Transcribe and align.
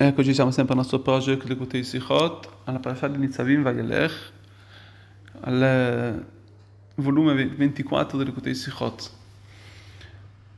Eccoci, 0.00 0.32
siamo 0.32 0.52
sempre 0.52 0.74
al 0.74 0.78
nostro 0.78 1.00
project 1.00 1.42
Lekutei 1.48 1.82
Sichot, 1.82 2.48
alla 2.66 2.78
parasha 2.78 3.08
di 3.08 3.18
Nitzavim 3.18 3.62
Vayelech, 3.62 4.32
al 5.40 5.60
eh, 5.60 6.24
volume 6.94 7.48
24 7.48 8.16
del 8.16 8.28
Lekutei 8.28 8.54
Sichot. 8.54 9.10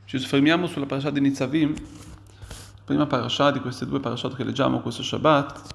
Ci 0.05 0.19
soffermiamo 0.19 0.67
sulla 0.67 0.85
parasha 0.85 1.09
di 1.09 1.21
Nitzavim, 1.21 1.73
prima 2.85 3.07
parasha 3.07 3.49
di 3.49 3.61
queste 3.61 3.87
due 3.87 3.99
parashot 3.99 4.35
che 4.35 4.43
leggiamo 4.43 4.79
questo 4.79 5.01
Shabbat. 5.01 5.73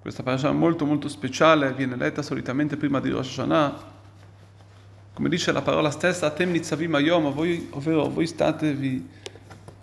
Questa 0.00 0.24
parasha 0.24 0.50
molto 0.50 0.84
molto 0.84 1.06
speciale, 1.06 1.74
viene 1.74 1.94
letta 1.94 2.22
solitamente 2.22 2.76
prima 2.76 2.98
di 2.98 3.10
Rosh 3.10 3.38
Hashanah. 3.38 3.94
Come 5.12 5.28
dice 5.28 5.52
la 5.52 5.62
parola 5.62 5.92
stessa, 5.92 6.26
Atem 6.26 6.50
Nitzavim 6.50 6.96
Ayom, 6.96 7.32
voi, 7.32 7.68
ovvero 7.70 8.08
voi 8.08 8.26
state, 8.26 8.74
vi, 8.74 9.08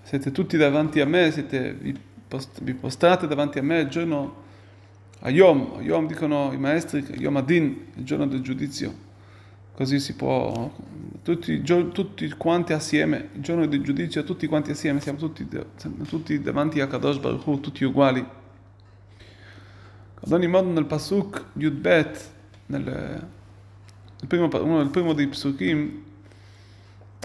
siete 0.01 0.33
tutti 0.33 0.57
davanti 0.57 0.99
a 0.99 1.05
me, 1.05 1.31
siete... 1.31 1.71
Vi, 1.71 2.11
vi 2.61 2.73
postrate 2.73 3.27
davanti 3.27 3.59
a 3.59 3.63
me 3.63 3.81
il 3.81 3.89
giorno 3.89 4.41
Ayom, 5.25 5.75
Ayom 5.77 6.05
dicono 6.07 6.51
i 6.51 6.57
maestri, 6.57 7.05
Yom 7.17 7.37
Adin, 7.37 7.91
il 7.95 8.03
giorno 8.03 8.27
del 8.27 8.41
giudizio. 8.41 9.11
Così 9.73 9.99
si 9.99 10.15
può, 10.15 10.71
tutti, 11.23 11.61
tutti 11.63 12.29
quanti 12.31 12.73
assieme, 12.73 13.29
il 13.33 13.41
giorno 13.41 13.65
del 13.65 13.81
giudizio, 13.81 14.23
tutti 14.23 14.47
quanti 14.47 14.71
assieme, 14.71 14.99
siamo 14.99 15.17
tutti, 15.17 15.47
siamo 15.77 16.03
tutti 16.03 16.41
davanti 16.41 16.81
a 16.81 16.87
Kadosh 16.87 17.19
Baruch 17.19 17.47
Hu, 17.47 17.59
tutti 17.61 17.83
uguali. 17.85 18.23
Ad 20.25 20.31
ogni 20.31 20.47
modo 20.47 20.69
nel 20.69 20.85
Pasuk 20.85 21.45
Yud 21.53 21.75
Bet, 21.75 22.29
nel, 22.65 23.27
primo, 24.27 24.49
uno 24.61 24.77
del 24.79 24.89
primo 24.89 25.13
dei 25.13 25.27
Psukim, 25.27 26.03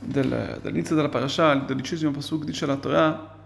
del, 0.04 0.58
dell'inizio 0.62 0.94
della 0.94 1.08
parasha, 1.08 1.52
il 1.52 1.64
dodicesimo 1.64 2.12
Pasuk 2.12 2.44
dice 2.44 2.64
la 2.64 2.76
Torah, 2.76 3.37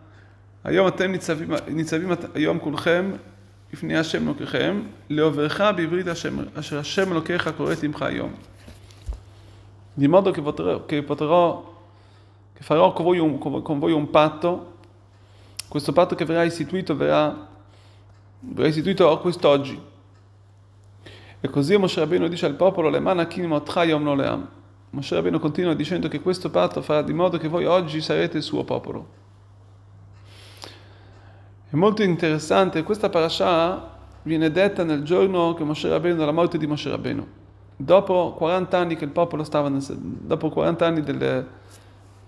היום 0.63 0.87
אתם 0.87 1.11
ניצבים, 1.11 1.51
ניצבים 1.67 2.09
היום 2.35 2.59
כולכם 2.59 3.11
לפני 3.73 3.97
השם 3.97 4.27
אלוקיכם, 4.27 4.81
לעוברך 5.09 5.61
בעברית 5.61 6.07
השם, 6.07 6.37
אשר 6.53 6.79
השם 6.79 7.11
אלוקיך 7.11 7.49
קוראת 7.57 7.83
עמך 7.83 8.01
היום. 8.01 8.33
Di 9.97 10.07
modo 10.07 10.29
che, 10.29 10.41
potrò, 10.43 10.85
che 10.85 11.01
potrò, 11.01 11.73
che 12.53 12.61
farò 12.61 12.93
con 12.93 13.03
voi, 13.03 13.17
un, 13.17 13.39
con 13.39 13.79
voi 13.79 13.91
un 13.91 14.11
patto, 14.11 14.73
questo 15.67 15.91
patto 15.91 16.13
che 16.13 16.23
verrà 16.23 16.43
istituito 16.43 16.95
verrà, 16.95 17.47
verrà 18.41 18.67
istituito 18.67 19.17
quest'oggi. 19.17 19.81
E 21.41 21.47
così 21.49 21.77
Moshe 21.77 21.99
Rabbeinu 21.99 22.27
dice 22.27 22.45
al 22.45 22.53
popolo, 22.53 22.89
le 22.89 22.99
manakim 22.99 23.53
otchayom 23.53 24.03
no 24.03 24.13
leam. 24.13 24.47
Moshe 24.91 25.15
Rabbeinu 25.15 25.39
continua 25.39 25.73
dicendo 25.73 26.07
che 26.07 26.21
questo 26.21 26.51
patto 26.51 26.83
farà 26.83 27.01
di 27.01 27.13
modo 27.13 27.39
che 27.39 27.47
voi 27.47 27.65
oggi 27.65 27.99
sarete 27.99 28.37
il 28.37 28.43
suo 28.43 28.63
popolo. 28.63 29.20
È 31.72 31.76
molto 31.76 32.02
interessante, 32.02 32.82
questa 32.82 33.08
parasha 33.08 33.96
viene 34.24 34.50
detta 34.50 34.84
nel 34.84 35.04
giorno 35.04 35.54
che 35.54 35.64
Moshe 35.64 35.88
Rabbeinu, 35.88 36.18
della 36.18 36.30
morte 36.30 36.58
di 36.58 36.66
Moshe 36.66 36.90
Rabbeinu. 36.90 37.26
Dopo 37.74 38.34
40 38.36 38.76
anni 38.76 38.94
che 38.94 39.04
il 39.04 39.10
popolo 39.10 39.42
stava 39.42 39.70
nel, 39.70 39.82
dopo 39.96 40.50
40 40.50 40.86
anni 40.86 41.00
delle, 41.00 41.46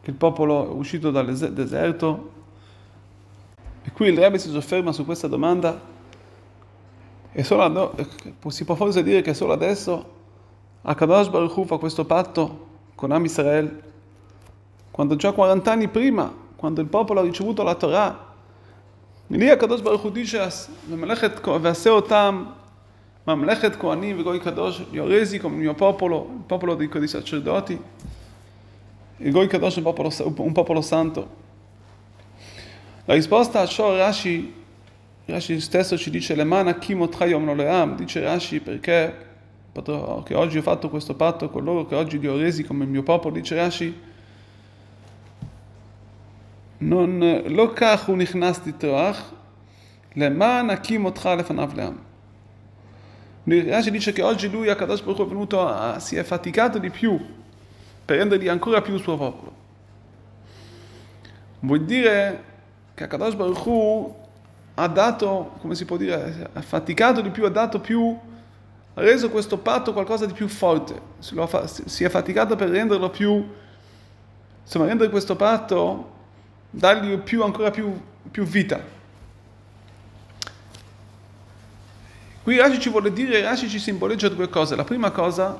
che 0.01 0.09
il 0.09 0.17
popolo 0.17 0.71
è 0.71 0.73
uscito 0.73 1.11
dal 1.11 1.27
deserto. 1.27 2.31
E 3.83 3.93
qui 3.93 4.09
il 4.09 4.19
Rebbe 4.19 4.39
si 4.39 4.49
sofferma 4.49 4.93
su 4.93 5.05
questa 5.05 5.29
domanda. 5.29 5.79
E 7.31 7.45
solo, 7.45 7.95
si 8.47 8.65
può 8.65 8.75
forse 8.75 9.03
dire 9.03 9.21
che 9.21 9.35
solo 9.35 9.53
adesso 9.53 10.13
Akadosh 10.81 11.29
Baruch 11.29 11.55
Hu 11.55 11.67
fa 11.67 11.77
questo 11.77 12.07
patto 12.07 12.67
con 12.95 13.13
Am 13.13 13.23
Israel, 13.23 13.83
quando 14.91 15.17
già 15.17 15.33
40 15.33 15.71
anni 15.71 15.89
prima, 15.89 16.33
quando 16.57 16.81
il 16.81 16.87
popolo 16.87 17.21
ha 17.21 17.23
ricevuto 17.23 17.63
la 17.63 17.75
Torah, 17.75 18.33
לי 19.34 19.52
הקדוש 19.52 19.82
ברוך 19.82 20.02
הוא 20.02 20.12
דישס, 20.12 20.70
ממלכת, 20.90 21.48
ועשה 21.62 21.90
אותם 21.90 22.46
ממלכת 23.28 23.76
כהנים 23.76 24.20
וגוי 24.20 24.40
קדוש, 24.40 24.82
יורזי 24.92 25.40
come 25.40 25.44
il 25.44 25.68
mio 25.68 25.74
popolo, 25.74 26.28
il 26.38 26.44
popolo 26.48 26.76
dico 26.76 27.00
di 27.00 27.08
sacerdoti, 27.08 27.80
il 29.22 29.32
Goi 29.32 29.48
Kadosh 29.48 29.76
è 29.76 29.78
un 29.78 29.84
popolo, 29.84 30.10
un 30.38 30.54
popolo 30.54 30.82
santo. 30.82 31.28
La 33.06 33.14
risposta 33.16 33.60
a 33.60 33.66
ciò 33.66 33.96
Rashi, 33.98 34.54
Rashi 35.26 35.60
stesso 35.60 35.98
ci 35.98 36.10
dice 36.10 36.36
le 36.36 36.46
mana 36.46 36.76
kimot 36.76 37.18
yom 37.22 37.44
noleam, 37.44 37.98
dice 37.98 38.22
Rashi 38.22 38.62
perché, 38.62 39.14
che 40.24 40.34
oggi 40.36 40.58
ho 40.58 40.62
fatto 40.62 40.90
questo 40.90 41.16
patto 41.16 41.50
con 41.50 41.64
loro, 41.66 41.86
che 41.86 41.96
oggi 41.96 42.18
li 42.18 42.28
ho 42.28 42.38
resi 42.38 42.64
come 42.64 42.86
il 42.86 42.90
mio 42.90 43.04
popolo, 43.04 43.36
dice 43.36 43.56
Rashi, 43.56 43.94
non, 46.82 47.22
לא 47.46 47.72
כך 47.76 48.08
הוא 48.08 48.18
נכנס 48.18 48.68
לטרוח, 48.68 49.32
למען 50.16 50.70
הקים 50.70 51.06
אותך 51.06 51.30
לפניו 51.40 51.72
לעם. 51.76 51.98
Rashi 53.48 53.90
dice 53.90 54.14
che 54.14 54.22
oggi 54.22 54.48
lui, 54.48 54.70
a 54.70 54.76
Kadosh 54.76 55.02
Baruch 55.02 55.22
è 55.22 55.26
venuto, 55.26 55.66
a, 55.66 56.00
si 56.00 56.16
è 56.16 56.24
faticato 56.24 56.78
di 56.78 56.92
più 56.92 57.20
per 58.06 58.18
rendergli 58.18 58.48
ancora 58.48 58.82
più 58.82 58.94
il 58.94 59.02
suo 59.02 59.18
popolo. 59.18 59.54
Vuol 61.62 61.84
dire 61.84 62.44
che 62.94 63.08
Kadosh 63.08 63.34
Baruch 63.34 64.14
ha 64.76 64.88
dato, 64.88 65.54
come 65.62 65.74
si 65.74 65.86
può 65.86 65.98
dire, 65.98 66.50
ha 66.54 66.62
faticato 66.62 67.22
di 67.22 67.32
più, 67.32 67.44
ha 67.46 67.50
dato 67.50 67.80
più, 67.80 68.16
ha 68.94 69.02
reso 69.02 69.32
questo 69.32 69.58
patto 69.58 69.94
qualcosa 69.94 70.28
di 70.28 70.34
più 70.34 70.48
forte. 70.48 71.02
Si 71.18 72.04
è 72.04 72.10
faticato 72.10 72.56
per 72.56 72.70
renderlo 72.70 73.10
più, 73.10 73.48
insomma, 74.62 74.86
rendere 74.86 75.10
questo 75.10 75.36
patto 75.36 76.13
dargli 76.75 77.17
più, 77.19 77.43
ancora 77.43 77.71
più, 77.71 77.99
più 78.31 78.45
vita. 78.45 78.93
Qui 82.43 82.57
Rashi 82.59 82.81
ci 82.81 82.91
vuole 82.91 83.13
dire, 83.13 83.41
Rashi 83.41 83.69
ci 83.69 83.79
simboleggia 83.79 84.29
due 84.29 84.49
cose. 84.49 84.77
La 84.77 84.85
prima 84.85 85.11
cosa, 85.11 85.59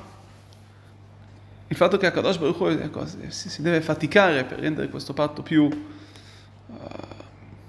il 1.67 1.75
fatto 1.75 1.97
che 1.97 2.05
Akadosh 2.05 2.37
Baruch 2.37 2.59
Hu 2.59 3.05
si, 3.29 3.49
si, 3.49 3.61
deve 3.61 3.81
faticare 3.81 4.43
per 4.43 4.59
rendere 4.59 4.89
questo 4.89 5.13
patto 5.13 5.41
più, 5.41 5.63
uh, 5.63 6.75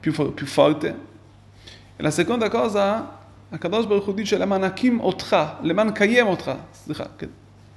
più, 0.01 0.35
più 0.35 0.47
forte. 0.47 0.99
E 1.97 2.03
la 2.03 2.11
seconda 2.11 2.51
cosa, 2.51 3.19
Akadosh 3.49 3.87
Baruch 3.87 4.07
Hu 4.07 4.13
dice, 4.13 4.37
Leman 4.37 4.65
hakim 4.65 5.01
otcha, 5.01 5.59
leman 5.63 5.93
kayem 5.93 6.27
otcha. 6.27 6.67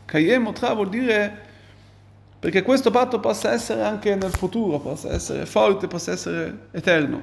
Kayem 0.06 0.48
otcha 0.48 0.74
vuol 0.74 0.90
dire 0.90 1.49
perché 2.40 2.62
questo 2.62 2.90
patto 2.90 3.20
possa 3.20 3.52
essere 3.52 3.84
anche 3.84 4.16
nel 4.16 4.32
futuro, 4.32 4.80
possa 4.80 5.12
essere 5.12 5.46
forte, 5.46 5.88
possa 5.88 6.12
essere 6.12 6.68
eterno, 6.72 7.22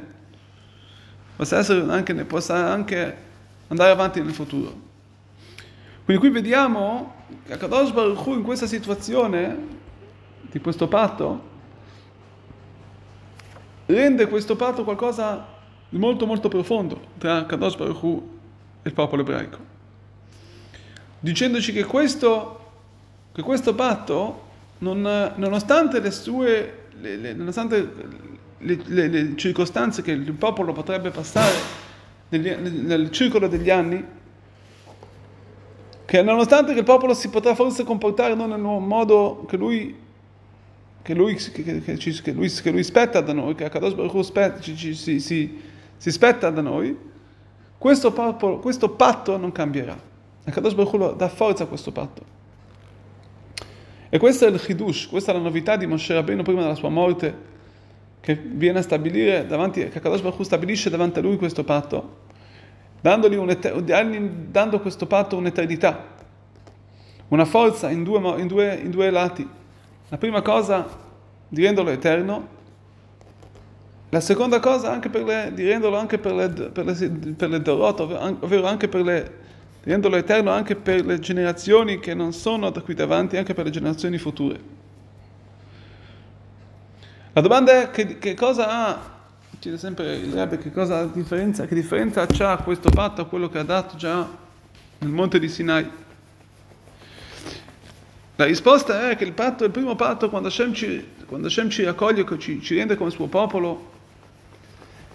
possa, 1.37 1.59
essere 1.59 1.91
anche, 1.91 2.15
possa 2.25 2.71
anche 2.71 3.17
andare 3.69 3.91
avanti 3.91 4.21
nel 4.21 4.35
futuro. 4.35 4.85
Quindi 6.05 6.23
qui 6.23 6.31
vediamo 6.31 7.15
che 7.45 7.55
Akadosh 7.55 7.93
Baruch 7.93 8.27
Hu 8.27 8.35
in 8.35 8.43
questa 8.43 8.67
situazione 8.67 9.75
di 10.43 10.61
questo 10.61 10.87
patto 10.87 11.55
rende 13.87 14.29
questo 14.29 14.55
patto 14.55 14.85
qualcosa 14.85 15.47
di 15.89 15.99
molto 15.99 16.27
molto 16.27 16.49
profondo 16.49 17.01
tra 17.19 17.47
Kadosh 17.47 17.77
Baruch 17.77 18.03
Hu 18.03 18.39
e 18.83 18.89
il 18.89 18.95
popolo 18.95 19.23
ebraico, 19.23 19.59
dicendoci 21.21 21.73
che 21.73 21.85
questo, 21.85 22.61
che 23.33 23.43
questo 23.43 23.75
patto 23.75 24.45
non, 24.79 25.33
nonostante 25.37 26.01
le 26.01 26.11
sue, 26.11 26.85
le, 27.01 27.17
le, 27.17 27.33
nonostante 27.33 27.91
le, 28.59 28.83
le, 28.85 29.37
circostanze 29.37 30.03
che 30.03 30.13
il 30.13 30.33
popolo 30.33 30.73
potrebbe 30.73 31.11
passare 31.11 31.55
nel, 32.29 32.61
nel 32.61 33.11
circolo 33.11 33.49
degli 33.49 33.71
anni, 33.71 34.05
che 36.05 36.23
nonostante 36.23 36.73
che 36.73 36.81
il 36.81 36.85
popolo 36.85 37.15
si 37.15 37.29
potrà 37.29 37.55
forse 37.55 37.85
comportare 37.85 38.35
non 38.35 38.51
nel 38.51 38.61
modo 38.61 39.45
che 39.49 39.57
lui, 39.57 39.97
che 41.03 41.15
lui, 41.15 41.35
che, 41.35 41.63
che, 41.63 41.97
che 41.97 42.33
lui, 42.33 42.51
che 42.51 42.71
lui 42.71 42.83
spetta 42.85 43.21
da 43.21 43.33
noi, 43.33 43.55
che 43.55 43.65
Akadosh 43.65 43.95
Baruch 43.95 44.15
Hu 44.15 44.23
spetta, 44.23 44.61
ci, 44.61 44.77
ci, 44.77 44.95
si, 44.95 45.21
si, 45.21 45.61
si 45.97 46.11
spetta 46.13 46.51
da 46.51 46.61
noi, 46.61 46.97
questo, 47.79 48.13
popolo, 48.13 48.59
questo 48.59 48.91
patto 48.91 49.37
non 49.37 49.53
cambierà. 49.53 49.97
Akadosh 50.45 50.75
Baruch 50.75 50.93
Hu 50.93 51.17
dà 51.17 51.29
forza 51.29 51.65
a 51.65 51.67
questo 51.67 51.93
patto. 51.93 52.36
E 54.17 54.19
questo 54.19 54.47
è 54.47 54.49
il 54.49 54.59
Hidush, 54.67 55.09
questa 55.09 55.33
è 55.33 55.35
la 55.35 55.43
novità 55.43 55.77
di 55.77 55.87
Moshe 55.87 56.15
Rabbeinu 56.15 56.43
prima 56.43 56.63
della 56.63 56.75
sua 56.75 56.89
morte, 56.89 57.37
che 58.21 58.35
viene 58.35 58.79
a 58.79 58.83
stabilire 58.83 59.47
davanti, 59.47 59.87
che 59.91 60.01
Kadosh 60.01 60.23
Baruch 60.23 60.43
stabilisce 60.43 60.89
davanti 60.89 61.19
a 61.19 61.23
lui 61.23 61.37
questo 61.37 61.65
patto, 61.65 62.21
dando 63.03 63.29
questo 64.81 65.07
patto 65.07 65.37
un'eternità, 65.37 66.15
una 67.29 67.45
forza 67.45 67.91
in 67.91 68.05
due, 68.05 68.41
in, 68.41 68.47
due, 68.47 68.81
in 68.83 68.91
due 68.91 69.11
lati. 69.11 69.47
La 70.09 70.17
prima 70.17 70.41
cosa 70.41 70.89
di 71.47 71.63
renderlo 71.63 71.91
eterno, 71.91 72.49
la 74.09 74.21
seconda 74.21 74.61
cosa 74.61 74.91
anche 74.91 75.11
per 75.11 75.25
le, 75.25 75.51
di 75.53 75.69
renderlo 75.69 75.99
anche 75.99 76.17
per 76.17 76.33
le, 76.33 76.49
per 76.49 76.87
le, 76.87 77.11
per 77.37 77.51
le 77.51 77.61
Dorot, 77.61 78.01
ovvero 78.01 78.67
anche 78.67 78.89
per 78.89 79.03
le 79.03 79.45
renderlo 79.87 80.17
eterno 80.17 80.51
anche 80.51 80.75
per 80.75 81.07
le 81.07 81.21
generazioni 81.21 82.01
che 82.01 82.13
non 82.13 82.33
sono 82.33 82.71
da 82.71 82.81
qui 82.81 82.95
davanti, 82.95 83.37
anche 83.37 83.55
per 83.55 83.65
le 83.65 83.71
generazioni 83.71 84.19
future. 84.19 84.59
La 87.33 87.41
domanda 87.41 87.83
è 87.83 87.91
che, 87.91 88.19
che 88.19 88.35
cosa 88.35 88.69
ha 88.69 89.15
chiede 89.61 89.79
sempre 89.79 90.17
il 90.17 90.33
Rebbe 90.33 90.59
che 90.59 90.73
cosa 90.73 91.05
differenza, 91.05 91.67
che 91.67 91.75
differenza 91.75 92.27
c'ha 92.27 92.57
questo 92.59 92.91
patto 92.91 93.23
a 93.23 93.27
quello 93.27 93.49
che 93.49 93.59
ha 93.59 93.63
dato 93.63 93.97
già 93.97 94.29
nel 94.99 95.11
monte 95.11 95.39
di 95.39 95.49
Sinai. 95.49 95.89
La 98.35 98.45
risposta 98.45 99.09
è 99.09 99.17
che 99.17 99.25
il 99.25 99.33
patto, 99.33 99.65
il 99.65 99.71
primo 99.71 99.95
patto, 99.95 100.29
quando 100.29 100.49
Hashem 100.49 100.73
ci, 100.73 101.13
quando 101.27 101.47
Hashem 101.47 101.71
ci 101.71 101.85
raccoglie, 101.85 102.27
ci, 102.39 102.61
ci 102.61 102.75
rende 102.75 102.97
come 102.97 103.11
suo 103.11 103.29
popolo, 103.29 103.93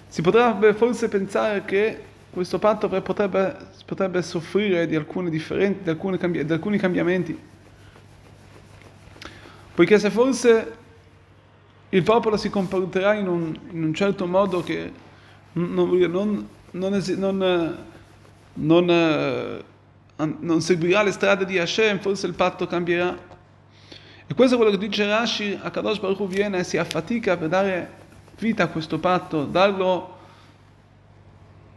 si 0.08 0.22
potrebbe 0.22 0.74
forse 0.74 1.08
pensare 1.08 1.64
che 1.66 2.04
questo 2.32 2.60
patto 2.60 2.88
potrebbe, 2.88 3.58
potrebbe 3.86 4.22
soffrire 4.22 4.88
di, 4.88 4.96
alcune 4.96 5.30
differenze, 5.30 5.84
di, 5.84 5.90
alcune 5.90 6.18
cambi, 6.18 6.46
di 6.46 6.52
alcuni 6.52 6.78
cambiamenti. 6.78 7.38
Poiché 9.74 10.00
se 10.00 10.10
forse 10.10 10.78
il 11.90 12.04
popolo 12.04 12.38
si 12.38 12.50
comporterà 12.50 13.14
in 13.16 13.28
un, 13.28 13.54
in 13.72 13.84
un 13.84 13.94
certo 13.94 14.26
modo 14.28 14.64
che 14.64 14.92
non, 15.54 16.48
non, 16.72 17.78
non, 18.54 19.64
non, 20.40 20.62
seguirà 20.62 21.04
le 21.04 21.12
strade 21.12 21.46
di 21.46 21.60
Hashem, 21.60 22.00
forse 22.00 22.28
il 22.28 22.34
patto 22.34 22.66
cambierà. 22.66 23.30
E 24.26 24.34
questo 24.34 24.56
è 24.56 24.58
quello 24.58 24.72
che 24.72 24.88
dice 24.88 25.06
Rashi, 25.06 25.60
a 25.62 25.70
Kadosh 25.70 26.00
Baruch 26.00 26.20
Hu 26.20 26.28
viene 26.28 26.60
e 26.60 26.64
si 26.64 26.78
affatica 26.78 27.36
per 27.36 27.50
dare 27.50 27.92
vita 28.40 28.64
a 28.64 28.68
questo 28.68 28.98
patto, 28.98 29.44
darlo, 29.44 30.20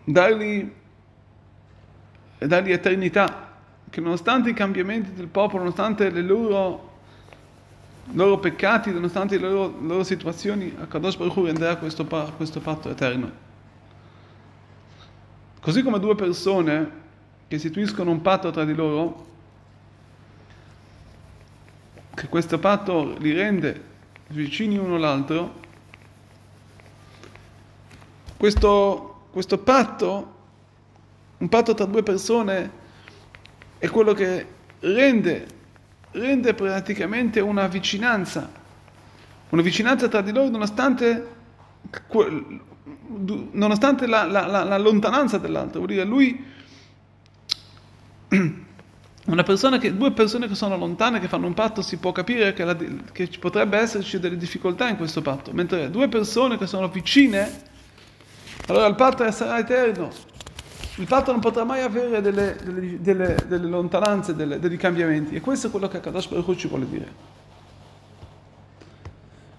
dargli, 0.04 0.70
dargli 2.38 2.72
eternità, 2.72 3.52
che 3.90 4.00
nonostante 4.00 4.50
i 4.50 4.54
cambiamenti 4.54 5.12
del 5.12 5.28
popolo, 5.28 5.58
nonostante 5.58 6.10
le 6.10 6.22
loro 6.22 6.92
loro 8.12 8.38
peccati, 8.38 8.92
nonostante 8.92 9.38
le 9.38 9.48
loro, 9.48 9.80
le 9.80 9.86
loro 9.86 10.04
situazioni, 10.04 10.74
Akadosh 10.78 11.16
Baruch 11.16 11.44
renderà 11.44 11.76
questo, 11.76 12.04
questo 12.36 12.60
patto 12.60 12.90
eterno. 12.90 13.42
Così 15.60 15.82
come 15.82 15.98
due 15.98 16.14
persone 16.14 17.02
che 17.48 17.54
istituiscono 17.54 18.10
un 18.10 18.20
patto 18.20 18.50
tra 18.50 18.64
di 18.64 18.74
loro, 18.74 19.32
che 22.14 22.28
questo 22.28 22.58
patto 22.58 23.16
li 23.18 23.32
rende 23.32 23.92
vicini 24.28 24.76
uno 24.76 24.96
all'altro, 24.96 25.62
questo, 28.36 29.13
questo 29.34 29.58
patto, 29.58 30.34
un 31.38 31.48
patto 31.48 31.74
tra 31.74 31.84
due 31.84 32.02
persone, 32.02 32.70
è 33.78 33.90
quello 33.90 34.14
che 34.14 34.46
rende 34.80 35.62
rende 36.14 36.54
praticamente 36.54 37.40
una 37.40 37.66
vicinanza, 37.66 38.50
una 39.50 39.62
vicinanza 39.62 40.08
tra 40.08 40.20
di 40.20 40.32
loro 40.32 40.48
nonostante, 40.48 41.26
nonostante 43.52 44.06
la, 44.06 44.24
la, 44.24 44.46
la, 44.46 44.62
la, 44.64 44.78
lontananza 44.78 45.38
dell'altro. 45.38 45.80
Vuol 45.80 45.90
dire, 45.90 46.04
lui, 46.04 46.44
persona 49.44 49.78
che, 49.78 49.96
due 49.96 50.12
persone 50.12 50.46
che 50.46 50.54
sono 50.54 50.76
lontane, 50.76 51.18
che 51.18 51.26
fanno 51.28 51.46
un 51.46 51.54
patto, 51.54 51.82
si 51.82 51.96
può 51.96 52.12
capire 52.12 52.52
che, 52.52 52.76
che 53.10 53.28
potrebbe 53.40 53.78
esserci 53.78 54.20
delle 54.20 54.36
difficoltà 54.36 54.88
in 54.88 54.96
questo 54.96 55.20
patto, 55.20 55.52
mentre 55.52 55.90
due 55.90 56.08
persone 56.08 56.56
che 56.58 56.68
sono 56.68 56.88
vicine, 56.88 57.72
allora 58.66 58.86
il 58.86 58.94
patto 58.94 59.30
sarà 59.30 59.58
eterno 59.58 60.32
il 60.96 61.08
patto 61.08 61.32
non 61.32 61.40
potrà 61.40 61.64
mai 61.64 61.82
avere 61.82 62.20
delle, 62.20 62.56
delle, 62.62 63.00
delle, 63.00 63.36
delle 63.48 63.66
lontananze, 63.66 64.34
dei 64.36 64.76
cambiamenti. 64.76 65.34
E 65.34 65.40
questo 65.40 65.66
è 65.66 65.70
quello 65.70 65.88
che 65.88 65.96
Akadosh 65.96 66.28
Baruch 66.28 66.54
ci 66.54 66.68
vuole 66.68 66.88
dire. 66.88 67.32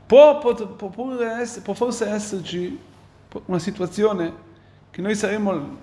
Può, 0.06 0.38
può, 0.38 0.54
può, 0.54 1.20
essere, 1.22 1.62
può, 1.62 1.74
forse 1.74 2.08
esserci 2.08 2.80
una 3.46 3.60
situazione 3.60 4.44
che 4.92 5.02
noi 5.02 5.16
saremo 5.16 5.78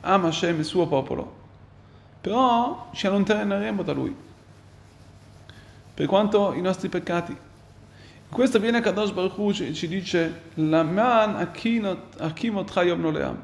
Am 0.00 0.24
Hashem, 0.24 0.58
il 0.58 0.64
suo 0.64 0.86
popolo, 0.86 1.32
però 2.20 2.88
ci 2.92 3.06
allontaneremo 3.06 3.82
da 3.82 3.92
lui, 3.92 4.14
per 5.92 6.06
quanto 6.06 6.54
i 6.54 6.62
nostri 6.62 6.88
peccati. 6.88 7.36
Questo 8.34 8.58
viene 8.58 8.78
a 8.78 8.80
Kadosh 8.80 9.12
Baruch 9.12 9.38
Hu 9.38 9.52
ci, 9.52 9.72
ci 9.74 9.86
dice, 9.86 10.40
Laman 10.54 11.36
akimot 11.36 12.68
chayom 12.68 13.00
noleam 13.00 13.38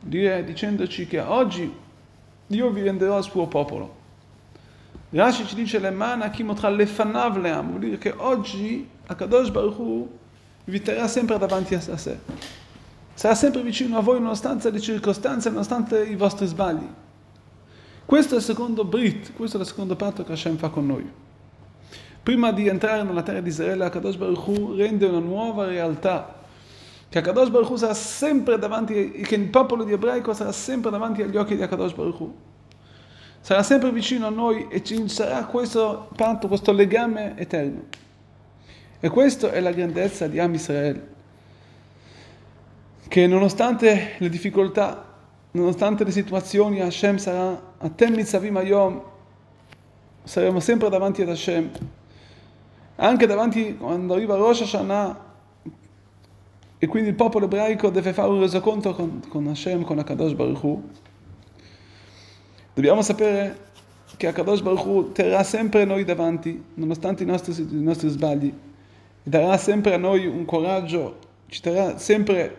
dicendoci 0.00 1.06
che 1.06 1.20
oggi 1.20 1.70
Dio 2.46 2.70
vi 2.70 2.80
renderò 2.80 3.16
al 3.16 3.22
suo 3.22 3.46
popolo. 3.48 3.94
Rashi 5.10 5.46
ci 5.46 5.54
dice 5.54 5.78
le 5.80 5.90
mana 5.90 6.30
kimotra 6.30 6.70
lefanav 6.70 7.36
leam, 7.36 7.68
vuol 7.68 7.80
dire 7.80 7.98
che 7.98 8.14
oggi 8.16 8.88
Akadosh 9.08 9.50
Baruch 9.50 9.78
Hu 9.78 10.10
vi 10.64 10.80
terrà 10.80 11.06
sempre 11.06 11.36
davanti 11.36 11.74
a 11.74 11.80
sé. 11.98 12.18
Sarà 13.12 13.34
sempre 13.34 13.60
vicino 13.60 13.98
a 13.98 14.00
voi 14.00 14.18
nonostante 14.18 14.70
le 14.70 14.80
circostanze, 14.80 15.50
nonostante 15.50 16.02
i 16.02 16.16
vostri 16.16 16.46
sbagli. 16.46 16.88
Questo 18.06 18.32
è 18.32 18.38
il 18.38 18.44
secondo 18.44 18.86
Brit, 18.86 19.34
questo 19.34 19.58
è 19.58 19.60
il 19.60 19.66
secondo 19.66 19.94
patto 19.94 20.24
che 20.24 20.32
Hashem 20.32 20.56
fa 20.56 20.70
con 20.70 20.86
noi. 20.86 21.21
Prima 22.22 22.52
di 22.52 22.68
entrare 22.68 23.02
nella 23.02 23.22
terra 23.22 23.40
di 23.40 23.48
Israele, 23.48 23.84
Akadosh 23.84 24.16
Baruch 24.16 24.46
Hu 24.46 24.74
rende 24.76 25.06
una 25.06 25.18
nuova 25.18 25.66
realtà 25.66 26.40
che 27.12 27.18
Akadosh 27.18 27.50
Baruch 27.50 27.68
Hu 27.68 27.76
sarà 27.76 27.92
sempre 27.92 28.58
davanti, 28.58 29.10
che 29.10 29.34
il 29.34 29.48
popolo 29.48 29.84
di 29.84 29.92
ebraico 29.92 30.32
sarà 30.32 30.50
sempre 30.50 30.90
davanti 30.90 31.20
agli 31.20 31.36
occhi 31.36 31.56
di 31.56 31.62
Akadosh 31.62 31.92
Baruch 31.92 32.20
Hu. 32.20 32.34
Sarà 33.38 33.62
sempre 33.62 33.92
vicino 33.92 34.28
a 34.28 34.30
noi 34.30 34.68
e 34.70 34.82
ci 34.82 35.08
sarà 35.08 35.44
questo 35.44 36.08
patto, 36.16 36.48
questo 36.48 36.72
legame 36.72 37.34
eterno. 37.36 37.82
E 38.98 39.08
questa 39.10 39.50
è 39.50 39.60
la 39.60 39.72
grandezza 39.72 40.26
di 40.26 40.38
Am 40.38 40.54
Israel. 40.54 41.06
Che 43.08 43.26
nonostante 43.26 44.14
le 44.16 44.28
difficoltà, 44.30 45.04
nonostante 45.50 46.04
le 46.04 46.12
situazioni, 46.12 46.80
Hashem 46.80 47.18
sarà 47.18 47.74
a 47.76 47.90
Tem 47.90 48.14
Mitzavim 48.14 48.56
Ayom, 48.56 49.02
saremo 50.24 50.60
sempre 50.60 50.88
davanti 50.88 51.20
ad 51.20 51.28
Hashem. 51.28 51.70
Anche 52.96 53.26
davanti, 53.26 53.76
quando 53.76 54.14
arriva 54.14 54.36
Rosh 54.36 54.62
Hashanah, 54.62 55.30
e 56.78 56.86
quindi 56.88 57.10
il 57.10 57.14
popolo 57.14 57.44
ebraico 57.44 57.90
deve 57.90 58.12
fare 58.12 58.28
un 58.28 58.40
resoconto 58.40 58.92
con, 58.92 59.22
con 59.28 59.46
Hashem, 59.46 59.84
con 59.84 60.00
Akadosh 60.00 60.32
Baruch 60.32 60.62
Hu. 60.62 60.82
Dobbiamo 62.74 63.02
sapere 63.02 63.70
che 64.16 64.26
Akadosh 64.26 64.62
Baruch 64.62 64.84
Hu 64.84 65.12
terrà 65.12 65.44
sempre 65.44 65.84
noi 65.84 66.04
davanti, 66.04 66.60
nonostante 66.74 67.22
i 67.22 67.26
nostri, 67.26 67.54
i 67.70 67.82
nostri 67.82 68.08
sbagli, 68.08 68.52
e 69.22 69.30
darà 69.30 69.56
sempre 69.58 69.94
a 69.94 69.96
noi 69.96 70.26
un 70.26 70.44
coraggio, 70.44 71.18
ci 71.46 71.60
terrà 71.60 71.98
sempre, 71.98 72.56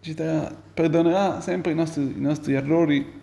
ci 0.00 0.14
terrà, 0.14 0.54
perdonerà 0.72 1.40
sempre 1.40 1.72
i 1.72 1.74
nostri, 1.74 2.02
i 2.02 2.20
nostri 2.20 2.54
errori. 2.54 3.20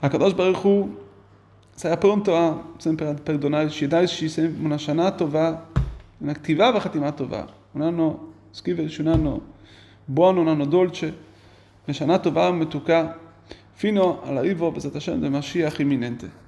Akadosh 0.00 0.34
Baruch 0.34 0.64
Hu 0.64 1.04
sempre 1.76 3.06
a 3.06 3.14
perdonarci 3.14 3.84
e 3.84 3.86
darci 3.86 4.32
una 4.62 4.78
Shana 4.78 5.10
Tova, 5.10 5.68
un'attiva 6.18 6.70
Vachatima 6.70 7.12
Tova, 7.12 7.46
un 7.72 7.82
anno 7.82 8.32
scriverci 8.50 9.02
un 9.02 9.08
anno 9.08 9.42
buono, 10.02 10.40
un 10.40 10.48
anno 10.48 10.64
dolce, 10.64 11.14
Meshana 11.84 12.18
Tova 12.18 12.50
Metuka, 12.50 13.18
fino 13.72 14.22
all'arrivo, 14.22 14.72
Besat 14.72 14.94
Hashem, 14.94 15.20
del 15.20 15.30
Mashiach 15.30 15.78
imminente. 15.80 16.45